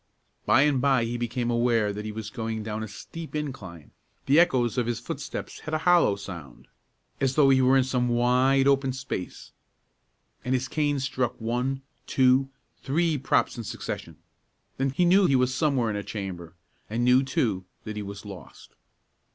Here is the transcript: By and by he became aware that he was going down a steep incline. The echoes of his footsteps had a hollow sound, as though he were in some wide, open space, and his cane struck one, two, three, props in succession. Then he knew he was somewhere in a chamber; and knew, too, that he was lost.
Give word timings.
By 0.47 0.63
and 0.63 0.81
by 0.81 1.05
he 1.05 1.15
became 1.15 1.51
aware 1.51 1.93
that 1.93 2.05
he 2.05 2.11
was 2.11 2.31
going 2.31 2.63
down 2.63 2.81
a 2.81 2.87
steep 2.87 3.35
incline. 3.35 3.91
The 4.25 4.39
echoes 4.39 4.75
of 4.75 4.87
his 4.87 4.99
footsteps 4.99 5.59
had 5.59 5.75
a 5.75 5.85
hollow 5.85 6.15
sound, 6.15 6.67
as 7.19 7.35
though 7.35 7.51
he 7.51 7.61
were 7.61 7.77
in 7.77 7.83
some 7.83 8.09
wide, 8.09 8.67
open 8.67 8.93
space, 8.93 9.51
and 10.43 10.55
his 10.55 10.67
cane 10.67 10.99
struck 10.99 11.39
one, 11.39 11.83
two, 12.07 12.49
three, 12.81 13.19
props 13.19 13.59
in 13.59 13.63
succession. 13.63 14.17
Then 14.77 14.89
he 14.89 15.05
knew 15.05 15.27
he 15.27 15.35
was 15.35 15.53
somewhere 15.53 15.91
in 15.91 15.95
a 15.95 16.01
chamber; 16.03 16.55
and 16.89 17.03
knew, 17.05 17.21
too, 17.21 17.65
that 17.83 17.95
he 17.95 18.01
was 18.01 18.25
lost. 18.25 18.73